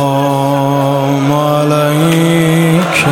[0.00, 3.06] السلام عليك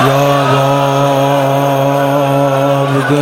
[0.00, 0.44] يا
[2.84, 3.12] عبد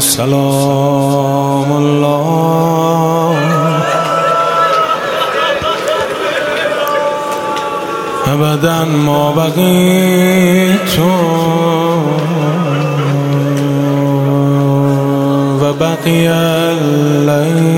[0.00, 1.53] سلام.
[1.77, 3.35] الله
[8.27, 11.19] ابدا ما بقيت و
[15.79, 17.72] بقي الليل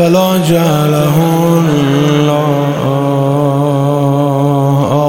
[0.00, 1.16] ولا جعله
[1.60, 2.48] الله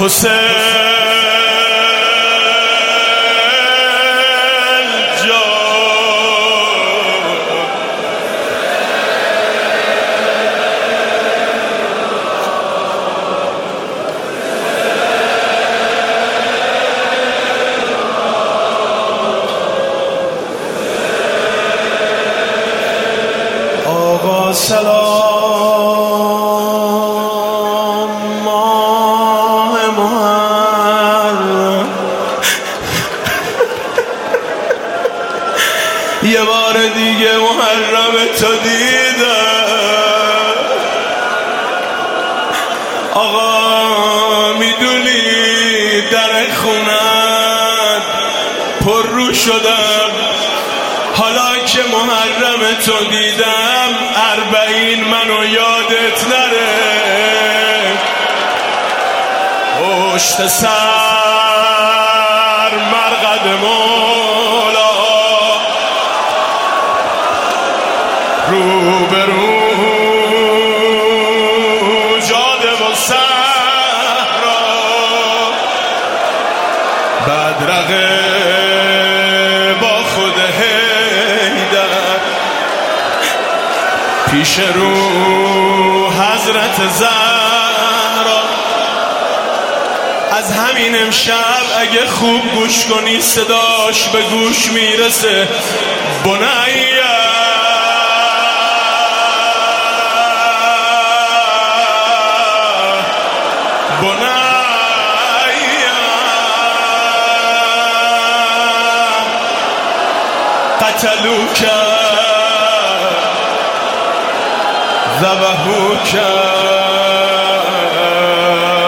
[0.00, 0.37] حسین
[24.68, 26.42] سلام
[28.44, 31.88] ماه محرم.
[36.32, 40.54] یه بار دیگه محرم تو دیدم.
[43.14, 45.22] آقا می‌دونی
[46.10, 48.02] در خونت
[48.84, 50.10] پر رو شدم.
[51.18, 53.90] حالا که محرم تو دیدم
[54.32, 56.68] اربعین منو یادت نره.
[59.80, 60.68] پشت سر
[62.92, 64.88] مرقد مولا.
[68.48, 69.58] رو به رو
[72.20, 74.58] جاده و صحرا
[77.26, 78.37] بدرقه
[84.30, 88.42] پیش رو حضرت زهرا.
[90.32, 91.34] از همین امشب
[91.80, 95.48] اگه خوب گوش کنی صداش به گوش می‌رسه.
[96.24, 97.08] بنیه
[110.80, 112.27] قتلوك
[115.20, 116.12] ذبحوك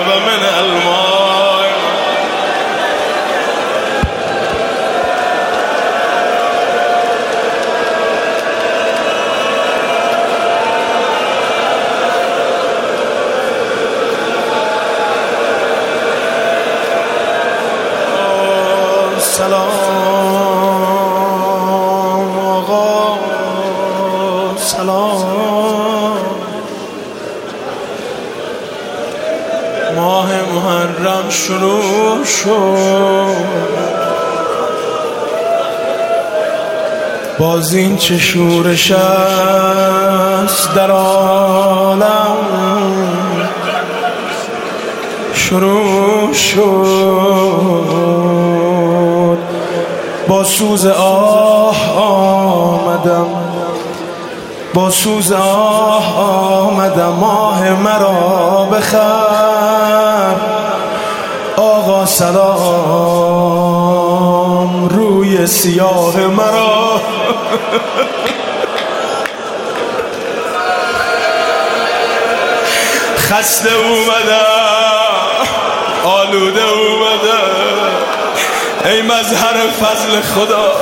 [0.08, 1.70] ومن الماء.
[19.18, 19.79] سلام.
[30.00, 33.70] ماه محرم شروع شد.
[37.38, 42.37] باز این چه شورش است در عالم
[45.35, 46.61] شروع شد.
[50.29, 53.39] با سوز آه آمدم.
[54.75, 60.34] با سوز آه آمدم ماه مرا بخر.
[61.56, 62.50] آقا سلام
[64.88, 67.00] روی سیاه مرا.
[73.19, 74.40] خسته اومده
[76.05, 77.38] آلوده اومده
[78.84, 80.73] ای مظهر فضل خدا.